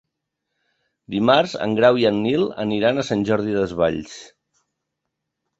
Dimarts 1.15 1.53
en 1.67 1.75
Grau 1.81 2.01
i 2.03 2.07
en 2.11 2.17
Nil 2.23 2.47
aniran 2.65 2.99
a 2.99 3.05
Sant 3.11 3.23
Jordi 3.31 3.55
Desvalls. 3.59 4.17